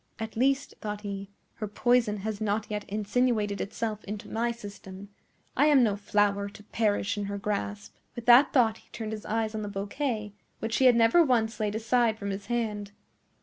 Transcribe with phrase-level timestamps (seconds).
[0.17, 5.09] "At least," thought he, "her poison has not yet insinuated itself into my system.
[5.55, 9.27] I am no flower to perish in her grasp." With that thought he turned his
[9.27, 12.89] eyes on the bouquet, which he had never once laid aside from his hand.